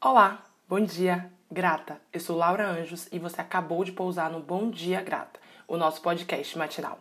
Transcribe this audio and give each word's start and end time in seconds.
Olá, 0.00 0.44
bom 0.68 0.78
dia, 0.78 1.28
grata. 1.50 2.00
Eu 2.12 2.20
sou 2.20 2.36
Laura 2.36 2.68
Anjos 2.68 3.08
e 3.10 3.18
você 3.18 3.40
acabou 3.40 3.82
de 3.82 3.90
pousar 3.90 4.30
no 4.30 4.38
Bom 4.38 4.70
Dia 4.70 5.02
Grata, 5.02 5.40
o 5.66 5.76
nosso 5.76 6.00
podcast 6.00 6.56
matinal. 6.56 7.00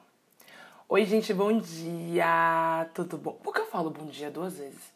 Oi, 0.89 1.05
gente, 1.05 1.31
bom 1.31 1.59
dia, 1.59 2.89
tudo 2.95 3.15
bom? 3.15 3.33
Por 3.33 3.53
que 3.53 3.61
eu 3.61 3.67
falo 3.67 3.91
bom 3.91 4.07
dia 4.07 4.31
duas 4.31 4.57
vezes? 4.57 4.91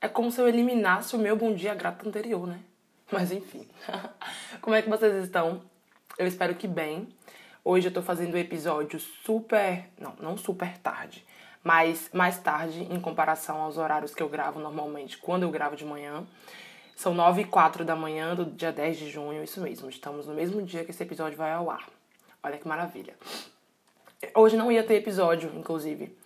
É 0.00 0.08
como 0.08 0.32
se 0.32 0.40
eu 0.40 0.48
eliminasse 0.48 1.14
o 1.14 1.18
meu 1.18 1.36
bom 1.36 1.52
dia 1.52 1.74
grata 1.74 2.08
anterior, 2.08 2.46
né? 2.46 2.60
Mas 3.12 3.30
enfim. 3.30 3.68
como 4.62 4.74
é 4.74 4.80
que 4.80 4.88
vocês 4.88 5.14
estão? 5.22 5.60
Eu 6.16 6.26
espero 6.26 6.54
que 6.54 6.66
bem. 6.66 7.06
Hoje 7.62 7.88
eu 7.88 7.92
tô 7.92 8.00
fazendo 8.00 8.36
um 8.36 8.38
episódio 8.38 8.98
super. 8.98 9.90
Não, 9.98 10.16
não 10.18 10.38
super 10.38 10.78
tarde, 10.78 11.22
mas 11.62 12.08
mais 12.10 12.38
tarde 12.38 12.84
em 12.90 12.98
comparação 12.98 13.60
aos 13.60 13.76
horários 13.76 14.14
que 14.14 14.22
eu 14.22 14.30
gravo 14.30 14.58
normalmente 14.58 15.18
quando 15.18 15.42
eu 15.42 15.50
gravo 15.50 15.76
de 15.76 15.84
manhã. 15.84 16.24
São 16.96 17.14
9 17.14 17.42
e 17.42 17.44
4 17.44 17.84
da 17.84 17.96
manhã 17.96 18.34
do 18.34 18.44
dia 18.44 18.72
10 18.72 18.96
de 18.96 19.10
junho, 19.10 19.42
isso 19.42 19.60
mesmo. 19.60 19.88
Estamos 19.88 20.26
no 20.26 20.34
mesmo 20.34 20.62
dia 20.62 20.84
que 20.84 20.90
esse 20.90 21.02
episódio 21.02 21.36
vai 21.36 21.52
ao 21.52 21.70
ar. 21.70 21.88
Olha 22.42 22.58
que 22.58 22.66
maravilha. 22.68 23.14
Hoje 24.34 24.56
não 24.56 24.70
ia 24.70 24.82
ter 24.82 24.94
episódio, 24.94 25.52
inclusive, 25.54 26.16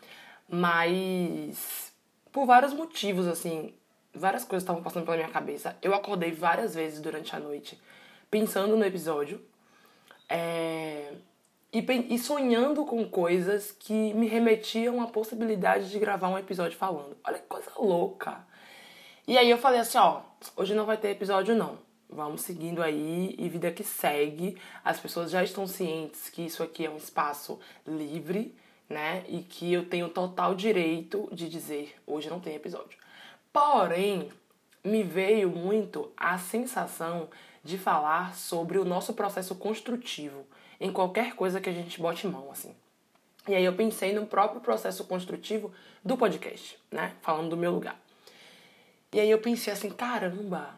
mas 0.49 1.93
por 2.31 2.47
vários 2.47 2.73
motivos, 2.73 3.27
assim, 3.27 3.75
várias 4.15 4.45
coisas 4.45 4.62
estavam 4.62 4.83
passando 4.83 5.05
pela 5.05 5.17
minha 5.17 5.29
cabeça. 5.29 5.77
Eu 5.83 5.95
acordei 5.95 6.31
várias 6.31 6.75
vezes 6.75 7.01
durante 7.01 7.35
a 7.35 7.41
noite 7.41 7.81
pensando 8.31 8.77
no 8.77 8.85
episódio. 8.85 9.41
É 10.29 11.12
e, 11.73 12.15
e 12.15 12.19
sonhando 12.19 12.85
com 12.85 13.09
coisas 13.09 13.71
que 13.71 14.15
me 14.15 14.27
remetiam 14.27 15.03
à 15.03 15.07
possibilidade 15.07 15.91
de 15.91 15.98
gravar 15.98 16.29
um 16.29 16.39
episódio 16.39 16.79
falando. 16.79 17.17
Olha 17.25 17.39
que 17.39 17.47
coisa 17.47 17.71
louca! 17.79 18.47
E 19.29 19.37
aí 19.37 19.51
eu 19.51 19.59
falei 19.59 19.79
assim, 19.79 19.99
ó, 19.99 20.23
hoje 20.57 20.75
não 20.75 20.87
vai 20.87 20.97
ter 20.97 21.11
episódio 21.11 21.55
não. 21.55 21.77
Vamos 22.09 22.41
seguindo 22.41 22.83
aí 22.83 23.35
e 23.37 23.47
vida 23.47 23.71
que 23.71 23.85
segue. 23.85 24.57
As 24.83 24.98
pessoas 24.98 25.31
já 25.31 25.45
estão 25.45 25.67
cientes 25.67 26.31
que 26.31 26.47
isso 26.47 26.62
aqui 26.62 26.87
é 26.87 26.91
um 26.91 26.97
espaço 26.97 27.61
livre, 27.87 28.57
né? 28.89 29.27
E 29.29 29.43
que 29.43 29.70
eu 29.70 29.85
tenho 29.85 30.09
total 30.09 30.55
direito 30.55 31.29
de 31.31 31.47
dizer 31.47 31.95
hoje 32.07 32.31
não 32.31 32.41
tem 32.41 32.55
episódio. 32.55 32.98
Porém, 33.53 34.33
me 34.83 35.03
veio 35.03 35.51
muito 35.51 36.11
a 36.17 36.39
sensação 36.39 37.29
de 37.63 37.77
falar 37.77 38.35
sobre 38.35 38.79
o 38.79 38.85
nosso 38.85 39.13
processo 39.13 39.55
construtivo 39.57 40.47
em 40.81 40.91
qualquer 40.91 41.35
coisa 41.35 41.61
que 41.61 41.69
a 41.69 41.75
gente 41.75 42.01
bote 42.01 42.27
mão, 42.27 42.51
assim. 42.51 42.75
E 43.47 43.55
aí 43.55 43.65
eu 43.67 43.75
pensei 43.75 44.15
no 44.15 44.25
próprio 44.25 44.63
processo 44.63 45.05
construtivo 45.05 45.70
do 46.03 46.17
podcast, 46.17 46.79
né? 46.91 47.13
Falando 47.20 47.51
do 47.51 47.57
meu 47.59 47.73
lugar. 47.73 48.08
E 49.12 49.20
aí 49.20 49.31
eu 49.31 49.39
pensei 49.39 49.73
assim, 49.73 49.91
caramba, 49.91 50.70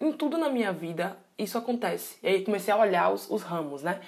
em 0.00 0.12
tudo 0.12 0.38
na 0.38 0.48
minha 0.48 0.72
vida 0.72 1.16
isso 1.38 1.58
acontece. 1.58 2.16
E 2.22 2.28
aí 2.28 2.44
comecei 2.44 2.72
a 2.72 2.76
olhar 2.76 3.10
os, 3.12 3.30
os 3.30 3.42
ramos, 3.42 3.82
né? 3.82 4.00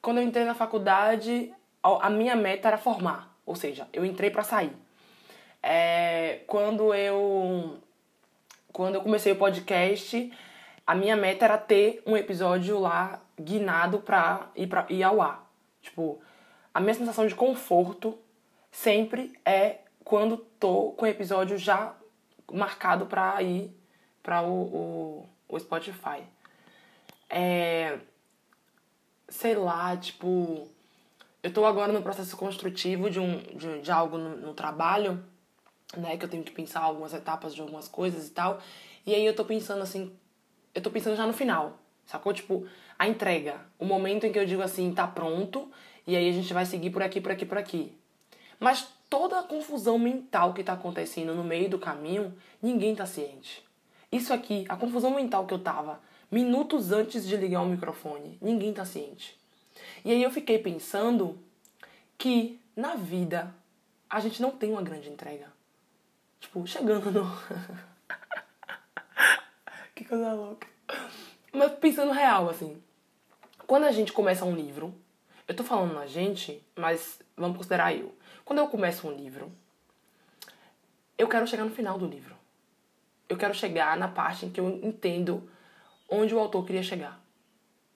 Quando 0.00 0.18
eu 0.18 0.24
entrei 0.24 0.44
na 0.44 0.54
faculdade, 0.54 1.52
a 1.82 2.08
minha 2.08 2.36
meta 2.36 2.68
era 2.68 2.78
formar, 2.78 3.36
ou 3.44 3.54
seja, 3.54 3.88
eu 3.92 4.04
entrei 4.04 4.30
para 4.30 4.42
sair. 4.42 4.72
É, 5.62 6.40
quando 6.46 6.94
eu 6.94 7.78
quando 8.72 8.94
eu 8.94 9.02
comecei 9.02 9.32
o 9.32 9.36
podcast, 9.36 10.32
a 10.86 10.94
minha 10.94 11.16
meta 11.16 11.44
era 11.44 11.58
ter 11.58 12.02
um 12.06 12.16
episódio 12.16 12.78
lá 12.78 13.20
guinado 13.38 13.98
pra 13.98 14.48
ir, 14.54 14.68
pra 14.68 14.86
ir 14.88 15.02
ao 15.02 15.20
ar. 15.20 15.50
Tipo, 15.82 16.20
a 16.72 16.80
minha 16.80 16.94
sensação 16.94 17.26
de 17.26 17.34
conforto 17.34 18.16
sempre 18.70 19.32
é 19.44 19.78
quando 20.04 20.36
tô 20.58 20.92
com 20.92 21.04
o 21.04 21.08
episódio 21.08 21.58
já 21.58 21.94
marcado 22.52 23.06
pra 23.06 23.42
ir 23.42 23.70
pra 24.22 24.42
o, 24.42 24.62
o, 24.62 25.28
o 25.48 25.58
Spotify. 25.58 26.22
É. 27.28 27.98
Sei 29.28 29.54
lá, 29.54 29.96
tipo. 29.96 30.68
Eu 31.42 31.52
tô 31.52 31.64
agora 31.64 31.90
no 31.90 32.02
processo 32.02 32.36
construtivo 32.36 33.08
de, 33.08 33.18
um, 33.18 33.38
de, 33.38 33.80
de 33.80 33.90
algo 33.90 34.18
no, 34.18 34.36
no 34.36 34.54
trabalho, 34.54 35.24
né? 35.96 36.16
Que 36.16 36.24
eu 36.24 36.28
tenho 36.28 36.44
que 36.44 36.52
pensar 36.52 36.80
algumas 36.80 37.14
etapas 37.14 37.54
de 37.54 37.60
algumas 37.60 37.88
coisas 37.88 38.28
e 38.28 38.30
tal. 38.30 38.60
E 39.06 39.14
aí 39.14 39.24
eu 39.24 39.34
tô 39.34 39.44
pensando 39.44 39.82
assim, 39.82 40.12
eu 40.74 40.82
tô 40.82 40.90
pensando 40.90 41.16
já 41.16 41.26
no 41.26 41.32
final, 41.32 41.78
sacou? 42.04 42.32
Tipo, 42.34 42.66
a 42.98 43.08
entrega, 43.08 43.60
o 43.78 43.86
momento 43.86 44.26
em 44.26 44.32
que 44.32 44.38
eu 44.38 44.44
digo 44.44 44.60
assim, 44.60 44.92
tá 44.92 45.06
pronto, 45.06 45.70
e 46.06 46.14
aí 46.14 46.28
a 46.28 46.32
gente 46.32 46.52
vai 46.52 46.66
seguir 46.66 46.90
por 46.90 47.02
aqui, 47.02 47.20
por 47.20 47.32
aqui, 47.32 47.46
por 47.46 47.56
aqui. 47.56 47.98
Mas 48.60 48.86
toda 49.08 49.40
a 49.40 49.42
confusão 49.42 49.98
mental 49.98 50.52
que 50.52 50.62
tá 50.62 50.74
acontecendo 50.74 51.34
no 51.34 51.42
meio 51.42 51.70
do 51.70 51.78
caminho, 51.78 52.36
ninguém 52.62 52.94
tá 52.94 53.06
ciente. 53.06 53.64
Isso 54.12 54.32
aqui, 54.32 54.66
a 54.68 54.76
confusão 54.76 55.12
mental 55.12 55.46
que 55.46 55.54
eu 55.54 55.58
tava 55.58 56.00
minutos 56.30 56.92
antes 56.92 57.26
de 57.26 57.36
ligar 57.36 57.62
o 57.62 57.66
microfone, 57.66 58.38
ninguém 58.40 58.72
tá 58.72 58.84
ciente. 58.84 59.36
E 60.04 60.12
aí 60.12 60.22
eu 60.22 60.30
fiquei 60.30 60.58
pensando 60.58 61.38
que 62.16 62.60
na 62.76 62.94
vida 62.94 63.52
a 64.08 64.20
gente 64.20 64.42
não 64.42 64.50
tem 64.50 64.70
uma 64.70 64.82
grande 64.82 65.08
entrega. 65.08 65.50
Tipo, 66.38 66.66
chegando 66.66 67.10
no. 67.10 67.26
que 69.94 70.04
coisa 70.04 70.32
louca. 70.32 70.66
Mas 71.52 71.72
pensando 71.72 72.12
real, 72.12 72.48
assim. 72.48 72.80
Quando 73.66 73.84
a 73.84 73.92
gente 73.92 74.12
começa 74.12 74.44
um 74.44 74.54
livro, 74.54 74.94
eu 75.50 75.56
tô 75.56 75.64
falando 75.64 75.94
na 75.94 76.06
gente, 76.06 76.64
mas 76.76 77.18
vamos 77.36 77.56
considerar 77.56 77.92
eu. 77.92 78.14
Quando 78.44 78.60
eu 78.60 78.68
começo 78.68 79.08
um 79.08 79.10
livro, 79.10 79.50
eu 81.18 81.26
quero 81.26 81.44
chegar 81.44 81.64
no 81.64 81.72
final 81.72 81.98
do 81.98 82.06
livro. 82.06 82.36
Eu 83.28 83.36
quero 83.36 83.52
chegar 83.52 83.96
na 83.96 84.06
parte 84.06 84.46
em 84.46 84.50
que 84.50 84.60
eu 84.60 84.68
entendo 84.80 85.50
onde 86.08 86.32
o 86.32 86.38
autor 86.38 86.64
queria 86.64 86.84
chegar. 86.84 87.20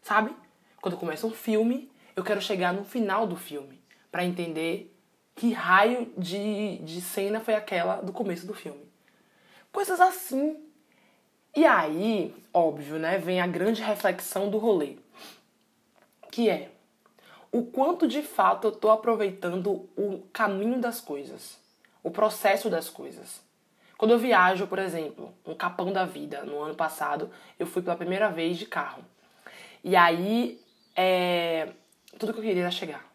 Sabe? 0.03 0.35
Quando 0.83 0.95
eu 0.95 0.99
começo 0.99 1.29
um 1.29 1.31
filme, 1.31 1.89
eu 2.17 2.25
quero 2.25 2.43
chegar 2.43 2.73
no 2.73 2.85
final 2.85 3.25
do 3.25 3.37
filme 3.37 3.81
para 4.11 4.25
entender 4.25 4.93
que 5.37 5.53
raio 5.53 6.13
de, 6.19 6.79
de 6.79 7.01
cena 7.01 7.39
foi 7.39 7.55
aquela 7.55 8.01
do 8.01 8.13
começo 8.13 8.49
do 8.49 8.55
filme. 8.55 8.85
Coisas 9.71 10.01
assim 10.01 10.61
e 11.55 11.65
aí, 11.65 12.35
óbvio, 12.53 12.99
né, 12.99 13.17
vem 13.17 13.41
a 13.41 13.47
grande 13.47 13.81
reflexão 13.81 14.51
do 14.51 14.59
rolê, 14.59 14.97
que 16.33 16.51
é 16.51 16.74
o 17.55 17.65
quanto 17.65 18.09
de 18.09 18.21
fato 18.23 18.67
eu 18.67 18.73
tô 18.73 18.91
aproveitando 18.91 19.89
o 19.97 20.27
caminho 20.33 20.81
das 20.81 21.01
coisas, 21.01 21.59
o 22.03 22.11
processo 22.11 22.69
das 22.69 22.91
coisas. 22.91 23.43
Quando 23.97 24.11
eu 24.11 24.19
viajo, 24.19 24.67
por 24.67 24.79
exemplo, 24.79 25.33
um 25.47 25.55
capão 25.55 25.93
da 25.93 26.05
vida, 26.05 26.45
no 26.45 26.61
ano 26.61 26.75
passado, 26.75 27.31
eu 27.59 27.67
fui 27.67 27.81
pela 27.81 27.97
primeira 27.97 28.29
vez 28.29 28.59
de 28.59 28.67
carro. 28.67 29.05
E 29.85 29.95
aí, 29.95 30.61
é, 30.97 31.69
tudo 32.19 32.33
que 32.33 32.41
eu 32.41 32.45
queria 32.45 32.63
era 32.63 32.71
chegar. 32.73 33.07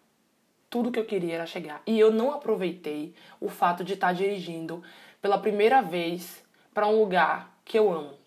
Tudo 0.69 0.91
que 0.91 0.99
eu 0.99 1.05
queria 1.05 1.35
era 1.35 1.45
chegar. 1.45 1.81
E 1.85 1.99
eu 1.99 2.11
não 2.11 2.31
aproveitei 2.31 3.13
o 3.41 3.49
fato 3.49 3.83
de 3.83 3.95
estar 3.95 4.13
dirigindo 4.13 4.81
pela 5.21 5.37
primeira 5.37 5.81
vez 5.81 6.41
para 6.73 6.87
um 6.87 6.97
lugar 6.97 7.59
que 7.65 7.77
eu 7.77 7.91
amo 7.91 8.19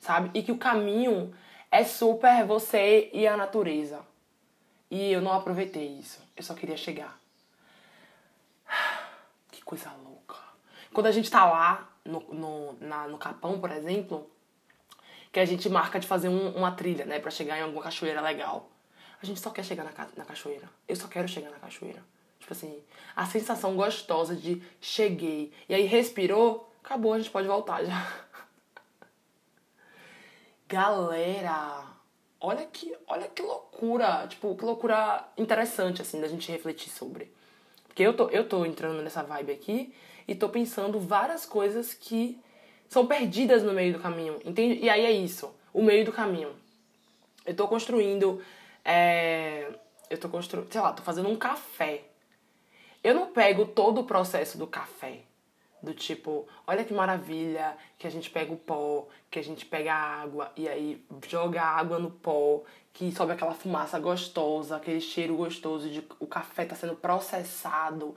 sabe? 0.00 0.30
E 0.34 0.42
que 0.42 0.50
o 0.50 0.58
caminho 0.58 1.32
é 1.70 1.84
super 1.84 2.44
você 2.44 3.10
e 3.12 3.26
a 3.26 3.36
natureza. 3.36 4.09
E 4.90 5.12
eu 5.12 5.20
não 5.20 5.32
aproveitei 5.32 5.86
isso. 5.86 6.20
Eu 6.36 6.42
só 6.42 6.54
queria 6.54 6.76
chegar. 6.76 7.18
Que 9.52 9.62
coisa 9.62 9.90
louca. 10.04 10.36
Quando 10.92 11.06
a 11.06 11.12
gente 11.12 11.30
tá 11.30 11.44
lá 11.44 11.90
no, 12.04 12.20
no, 12.32 12.72
na, 12.80 13.08
no 13.08 13.18
Capão, 13.18 13.60
por 13.60 13.70
exemplo, 13.70 14.28
que 15.32 15.38
a 15.38 15.44
gente 15.44 15.68
marca 15.68 16.00
de 16.00 16.06
fazer 16.06 16.28
um, 16.28 16.56
uma 16.56 16.72
trilha, 16.72 17.04
né, 17.04 17.18
pra 17.18 17.30
chegar 17.30 17.58
em 17.58 17.62
alguma 17.62 17.82
cachoeira 17.82 18.20
legal. 18.20 18.68
A 19.22 19.26
gente 19.26 19.38
só 19.38 19.50
quer 19.50 19.64
chegar 19.64 19.84
na, 19.84 19.92
na 20.16 20.24
cachoeira. 20.24 20.68
Eu 20.88 20.96
só 20.96 21.06
quero 21.06 21.28
chegar 21.28 21.50
na 21.50 21.58
cachoeira. 21.58 22.02
Tipo 22.38 22.52
assim, 22.52 22.82
a 23.14 23.26
sensação 23.26 23.76
gostosa 23.76 24.34
de 24.34 24.62
cheguei. 24.80 25.52
E 25.68 25.74
aí 25.74 25.84
respirou, 25.84 26.72
acabou, 26.82 27.12
a 27.12 27.18
gente 27.18 27.30
pode 27.30 27.46
voltar 27.46 27.84
já. 27.84 28.22
Galera, 30.66 31.84
olha 32.40 32.64
que, 32.66 32.96
olha 33.06 33.28
que 33.28 33.42
loucura, 33.42 34.26
tipo, 34.28 34.54
que 34.56 34.64
loucura 34.64 35.28
interessante, 35.36 36.00
assim, 36.00 36.20
da 36.20 36.28
gente 36.28 36.50
refletir 36.50 36.90
sobre. 36.90 37.30
Porque 37.86 38.02
eu 38.02 38.16
tô, 38.16 38.28
eu 38.30 38.48
tô 38.48 38.64
entrando 38.64 39.02
nessa 39.02 39.22
vibe 39.22 39.52
aqui 39.52 39.94
e 40.26 40.34
tô 40.34 40.48
pensando 40.48 40.98
várias 40.98 41.44
coisas 41.44 41.92
que 41.92 42.40
são 42.88 43.06
perdidas 43.06 43.62
no 43.62 43.72
meio 43.72 43.92
do 43.92 44.00
caminho, 44.00 44.40
entende? 44.44 44.80
E 44.80 44.88
aí 44.88 45.04
é 45.04 45.10
isso, 45.10 45.54
o 45.72 45.82
meio 45.82 46.04
do 46.04 46.12
caminho. 46.12 46.54
Eu 47.44 47.54
tô 47.54 47.68
construindo, 47.68 48.42
é, 48.84 49.72
eu 50.08 50.18
tô 50.18 50.28
construindo, 50.28 50.72
sei 50.72 50.80
lá, 50.80 50.92
tô 50.92 51.02
fazendo 51.02 51.28
um 51.28 51.36
café. 51.36 52.04
Eu 53.02 53.14
não 53.14 53.28
pego 53.28 53.66
todo 53.66 54.00
o 54.00 54.04
processo 54.04 54.58
do 54.58 54.66
café. 54.66 55.20
Do 55.82 55.94
tipo, 55.94 56.46
olha 56.66 56.84
que 56.84 56.92
maravilha 56.92 57.76
que 57.98 58.06
a 58.06 58.10
gente 58.10 58.28
pega 58.28 58.52
o 58.52 58.56
pó, 58.56 59.08
que 59.30 59.38
a 59.38 59.42
gente 59.42 59.64
pega 59.64 59.94
a 59.94 60.22
água 60.22 60.52
e 60.54 60.68
aí 60.68 61.02
joga 61.26 61.62
a 61.62 61.68
água 61.68 61.98
no 61.98 62.10
pó, 62.10 62.62
que 62.92 63.10
sobe 63.12 63.32
aquela 63.32 63.54
fumaça 63.54 63.98
gostosa, 63.98 64.76
aquele 64.76 65.00
cheiro 65.00 65.36
gostoso 65.36 65.88
de 65.88 66.06
o 66.18 66.26
café 66.26 66.66
tá 66.66 66.74
sendo 66.74 66.94
processado. 66.96 68.14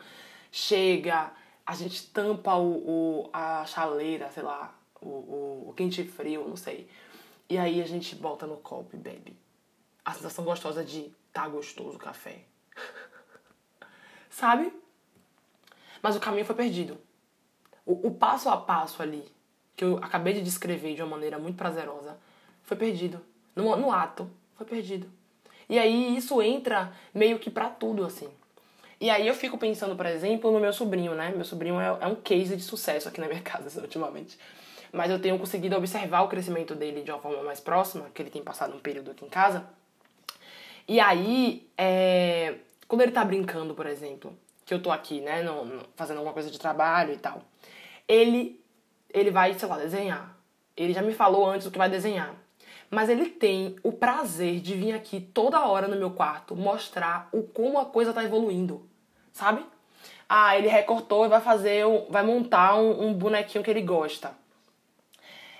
Chega, 0.51 1.31
a 1.65 1.73
gente 1.73 2.07
tampa 2.07 2.55
o, 2.55 3.23
o 3.25 3.29
a 3.31 3.65
chaleira, 3.65 4.29
sei 4.29 4.43
lá, 4.43 4.75
o, 5.01 5.07
o, 5.07 5.69
o 5.69 5.73
quente 5.73 6.03
frio, 6.03 6.47
não 6.47 6.57
sei. 6.57 6.89
E 7.49 7.57
aí 7.57 7.81
a 7.81 7.87
gente 7.87 8.15
bota 8.15 8.45
no 8.45 8.57
copo 8.57 8.95
e 8.95 8.99
bebe. 8.99 9.37
A 10.03 10.13
sensação 10.13 10.43
gostosa 10.43 10.83
de 10.83 11.13
tá 11.31 11.47
gostoso 11.47 11.95
o 11.95 11.99
café. 11.99 12.43
Sabe? 14.29 14.73
Mas 16.01 16.17
o 16.17 16.19
caminho 16.19 16.45
foi 16.45 16.55
perdido. 16.55 16.99
O, 17.85 18.07
o 18.07 18.11
passo 18.11 18.49
a 18.49 18.57
passo 18.57 19.01
ali, 19.01 19.23
que 19.75 19.83
eu 19.83 19.97
acabei 19.97 20.33
de 20.33 20.41
descrever 20.41 20.95
de 20.95 21.01
uma 21.01 21.11
maneira 21.11 21.37
muito 21.37 21.57
prazerosa, 21.57 22.17
foi 22.63 22.77
perdido. 22.77 23.21
No, 23.55 23.75
no 23.75 23.91
ato, 23.91 24.29
foi 24.55 24.65
perdido. 24.65 25.09
E 25.69 25.79
aí 25.79 26.15
isso 26.15 26.41
entra 26.41 26.93
meio 27.13 27.39
que 27.39 27.49
pra 27.49 27.69
tudo, 27.69 28.05
assim. 28.05 28.29
E 28.99 29.09
aí 29.09 29.27
eu 29.27 29.33
fico 29.33 29.57
pensando, 29.57 29.95
por 29.95 30.05
exemplo, 30.05 30.51
no 30.51 30.59
meu 30.59 30.71
sobrinho, 30.71 31.13
né? 31.13 31.33
Meu 31.35 31.43
sobrinho 31.43 31.79
é, 31.79 31.97
é 32.01 32.07
um 32.07 32.15
case 32.15 32.55
de 32.55 32.63
sucesso 32.63 33.07
aqui 33.07 33.19
na 33.19 33.27
minha 33.27 33.41
casa, 33.43 33.81
ultimamente. 33.81 34.37
Mas 34.91 35.09
eu 35.11 35.19
tenho 35.19 35.37
conseguido 35.39 35.75
observar 35.75 36.21
o 36.21 36.27
crescimento 36.27 36.75
dele 36.75 37.01
de 37.01 37.11
uma 37.11 37.19
forma 37.19 37.41
mais 37.43 37.59
próxima, 37.59 38.09
que 38.13 38.21
ele 38.21 38.29
tem 38.29 38.43
passado 38.43 38.75
um 38.75 38.79
período 38.79 39.11
aqui 39.11 39.25
em 39.25 39.29
casa. 39.29 39.65
E 40.87 40.99
aí, 40.99 41.67
é, 41.77 42.55
quando 42.87 43.01
ele 43.01 43.11
tá 43.11 43.25
brincando, 43.25 43.73
por 43.73 43.87
exemplo, 43.87 44.37
que 44.65 44.73
eu 44.73 44.81
tô 44.81 44.91
aqui, 44.91 45.19
né, 45.19 45.41
no, 45.41 45.65
no, 45.65 45.81
fazendo 45.95 46.17
alguma 46.17 46.33
coisa 46.33 46.51
de 46.51 46.59
trabalho 46.59 47.13
e 47.13 47.17
tal, 47.17 47.41
ele, 48.07 48.63
ele 49.13 49.31
vai, 49.31 49.53
sei 49.53 49.67
lá, 49.67 49.77
desenhar. 49.77 50.37
Ele 50.75 50.93
já 50.93 51.01
me 51.01 51.13
falou 51.13 51.45
antes 51.45 51.67
o 51.67 51.71
que 51.71 51.77
vai 51.77 51.89
desenhar. 51.89 52.35
Mas 52.89 53.09
ele 53.09 53.27
tem 53.27 53.75
o 53.83 53.91
prazer 53.91 54.59
de 54.59 54.75
vir 54.75 54.93
aqui 54.93 55.19
toda 55.19 55.65
hora 55.65 55.87
no 55.87 55.95
meu 55.95 56.11
quarto 56.11 56.55
mostrar 56.55 57.27
o 57.31 57.41
como 57.41 57.79
a 57.79 57.85
coisa 57.85 58.13
tá 58.13 58.23
evoluindo, 58.23 58.87
sabe? 59.31 59.65
Ah, 60.29 60.57
ele 60.57 60.67
recortou 60.67 61.25
e 61.25 61.29
vai 61.29 61.41
fazer, 61.41 61.83
vai 62.09 62.23
montar 62.23 62.75
um, 62.75 63.07
um 63.07 63.13
bonequinho 63.13 63.63
que 63.63 63.69
ele 63.69 63.81
gosta. 63.81 64.31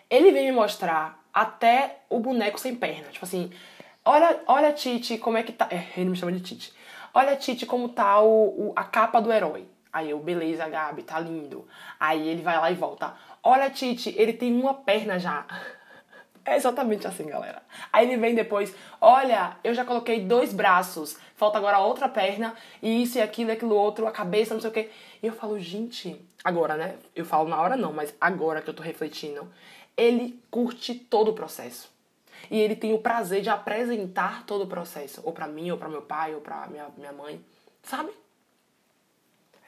Ele 0.10 0.32
vem 0.32 0.46
me 0.46 0.52
mostrar 0.52 1.24
até 1.34 2.02
o 2.10 2.20
boneco 2.20 2.60
sem 2.60 2.76
perna. 2.76 3.10
Tipo 3.10 3.26
assim, 3.26 3.52
olha, 4.06 4.42
olha 4.46 4.72
Titi, 4.72 5.18
como 5.18 5.38
é 5.38 5.44
que 5.44 5.52
tá. 5.52 5.68
É, 5.72 5.88
ele 6.00 6.12
me 6.12 6.16
chama 6.16 6.32
de 6.32 6.40
Titi. 6.40 6.72
Olha, 7.14 7.36
Titi, 7.36 7.66
como 7.66 7.90
tá 7.90 8.22
o, 8.22 8.70
o, 8.70 8.74
a 8.76 8.84
capa 8.84 9.20
do 9.20 9.32
herói. 9.32 9.68
Aí 9.94 10.10
eu, 10.10 10.20
beleza, 10.20 10.68
Gabi, 10.68 11.04
tá 11.04 11.20
lindo. 11.20 11.68
Aí 12.00 12.28
ele 12.28 12.42
vai 12.42 12.58
lá 12.58 12.72
e 12.72 12.74
volta. 12.74 13.14
Olha, 13.44 13.70
Titi, 13.70 14.16
ele 14.18 14.34
tem 14.34 14.60
uma 14.60 14.74
perna 14.74 15.20
já. 15.20 15.46
É 16.46 16.58
exatamente 16.58 17.08
assim, 17.08 17.26
galera. 17.26 17.64
Aí 17.92 18.06
ele 18.06 18.18
vem 18.18 18.36
depois, 18.36 18.76
olha, 19.00 19.56
eu 19.64 19.74
já 19.74 19.86
coloquei 19.86 20.26
dois 20.26 20.54
braços, 20.54 21.18
falta 21.38 21.58
agora 21.58 21.80
outra 21.80 22.10
perna, 22.10 22.54
e 22.82 23.02
isso 23.02 23.18
e 23.18 23.22
aquilo 23.22 23.50
e 23.50 23.54
aquilo 23.54 23.74
outro, 23.74 24.06
a 24.06 24.12
cabeça, 24.12 24.54
não 24.54 24.60
sei 24.60 24.70
o 24.70 24.74
quê. 24.74 24.90
E 25.22 25.28
eu 25.28 25.32
falo, 25.32 25.58
gente, 25.58 26.20
agora, 26.44 26.76
né? 26.76 26.98
Eu 27.16 27.24
falo 27.24 27.48
na 27.48 27.62
hora 27.62 27.78
não, 27.78 27.94
mas 27.94 28.14
agora 28.20 28.62
que 28.62 28.70
eu 28.70 28.74
tô 28.74 28.84
refletindo, 28.84 29.50
ele 29.96 30.38
curte 30.52 30.94
todo 30.94 31.30
o 31.32 31.34
processo. 31.34 31.90
E 32.52 32.60
ele 32.60 32.76
tem 32.76 32.94
o 32.94 33.00
prazer 33.00 33.42
de 33.42 33.50
apresentar 33.50 34.46
todo 34.46 34.66
o 34.66 34.68
processo, 34.68 35.22
ou 35.24 35.32
para 35.32 35.48
mim, 35.48 35.72
ou 35.72 35.78
para 35.78 35.88
meu 35.88 36.02
pai, 36.02 36.36
ou 36.36 36.42
para 36.42 36.68
minha, 36.68 36.90
minha 36.98 37.14
mãe, 37.14 37.42
sabe? 37.84 38.12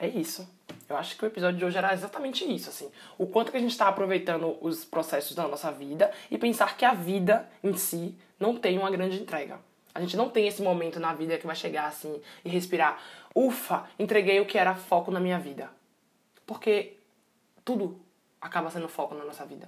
É 0.06 0.10
isso. 0.10 0.48
Eu 0.88 0.96
acho 0.98 1.18
que 1.18 1.26
o 1.26 1.28
episódio 1.28 1.58
de 1.58 1.66
hoje 1.66 1.80
era 1.80 1.92
exatamente 1.92 2.46
isso, 2.46 2.70
assim. 2.70 2.92
O 3.18 3.26
quanto 3.26 3.50
que 3.50 3.58
a 3.58 3.60
gente 3.60 3.72
está 3.72 3.88
aproveitando 3.88 4.56
os 4.62 4.86
processos 4.86 5.36
da 5.36 5.48
nossa 5.48 5.72
vida 5.72 6.12
e 6.30 6.38
pensar 6.38 6.78
que 6.78 6.86
a 6.86 6.94
vida 6.94 7.50
em 7.64 7.74
si 7.76 8.16
não 8.40 8.56
tem 8.56 8.78
uma 8.78 8.92
grande 8.92 9.20
entrega. 9.20 9.60
A 9.96 10.00
gente 10.00 10.16
não 10.16 10.30
tem 10.30 10.48
esse 10.48 10.62
momento 10.62 11.00
na 11.00 11.12
vida 11.16 11.40
que 11.40 11.48
vai 11.48 11.56
chegar 11.56 11.88
assim 11.88 12.22
e 12.44 12.50
respirar. 12.50 13.02
Ufa, 13.34 13.90
entreguei 13.98 14.40
o 14.40 14.46
que 14.46 14.60
era 14.60 14.76
foco 14.76 15.10
na 15.10 15.20
minha 15.20 15.40
vida. 15.40 15.72
Porque 16.46 16.98
tudo 17.64 18.00
acaba 18.40 18.70
sendo 18.70 18.88
foco 18.88 19.16
na 19.16 19.26
nossa 19.26 19.44
vida. 19.44 19.68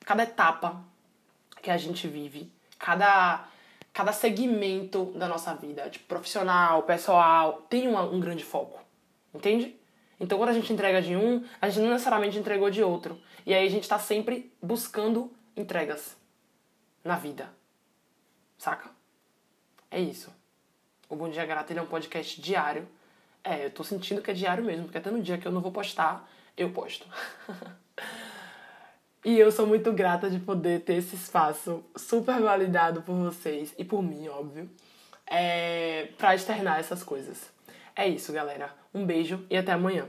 Cada 0.00 0.24
etapa 0.24 0.82
que 1.62 1.70
a 1.70 1.76
gente 1.76 2.08
vive, 2.08 2.50
cada, 2.76 3.46
cada 3.92 4.12
segmento 4.12 5.12
da 5.14 5.28
nossa 5.28 5.54
vida, 5.54 5.88
tipo 5.90 6.06
profissional, 6.06 6.82
pessoal, 6.82 7.62
tem 7.70 7.86
uma, 7.86 8.02
um 8.02 8.18
grande 8.18 8.42
foco. 8.42 8.89
Entende? 9.34 9.78
Então, 10.18 10.36
quando 10.36 10.50
a 10.50 10.52
gente 10.52 10.72
entrega 10.72 11.00
de 11.00 11.16
um, 11.16 11.44
a 11.60 11.68
gente 11.68 11.82
não 11.82 11.90
necessariamente 11.90 12.38
entregou 12.38 12.70
de 12.70 12.82
outro. 12.82 13.20
E 13.46 13.54
aí 13.54 13.66
a 13.66 13.70
gente 13.70 13.88
tá 13.88 13.98
sempre 13.98 14.52
buscando 14.62 15.32
entregas 15.56 16.16
na 17.02 17.16
vida. 17.16 17.50
Saca? 18.58 18.90
É 19.90 19.98
isso. 19.98 20.30
O 21.08 21.16
Bom 21.16 21.28
Dia 21.28 21.46
Grata 21.46 21.72
é 21.72 21.80
um 21.80 21.86
podcast 21.86 22.40
diário. 22.40 22.86
É, 23.42 23.64
eu 23.64 23.70
tô 23.70 23.82
sentindo 23.82 24.20
que 24.20 24.30
é 24.30 24.34
diário 24.34 24.62
mesmo, 24.62 24.84
porque 24.84 24.98
até 24.98 25.10
no 25.10 25.22
dia 25.22 25.38
que 25.38 25.46
eu 25.46 25.52
não 25.52 25.62
vou 25.62 25.72
postar, 25.72 26.30
eu 26.56 26.70
posto. 26.70 27.06
e 29.24 29.38
eu 29.38 29.50
sou 29.50 29.66
muito 29.66 29.92
grata 29.92 30.28
de 30.28 30.38
poder 30.38 30.82
ter 30.82 30.96
esse 30.96 31.16
espaço 31.16 31.82
super 31.96 32.40
validado 32.40 33.00
por 33.02 33.14
vocês 33.14 33.74
e 33.78 33.84
por 33.84 34.02
mim, 34.02 34.28
óbvio, 34.28 34.70
é, 35.26 36.10
para 36.18 36.34
externar 36.34 36.78
essas 36.78 37.02
coisas. 37.02 37.50
É 38.00 38.08
isso, 38.08 38.32
galera. 38.32 38.72
Um 38.94 39.04
beijo 39.04 39.44
e 39.50 39.58
até 39.58 39.72
amanhã. 39.72 40.08